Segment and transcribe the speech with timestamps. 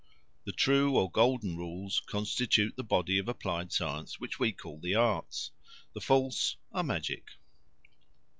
[0.45, 4.95] The true or golden rules constitute the body of applied science which we call the
[4.95, 5.51] arts;
[5.93, 7.25] the false are magic.